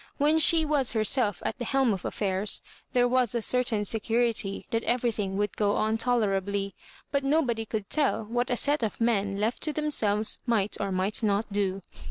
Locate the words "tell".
7.87-8.23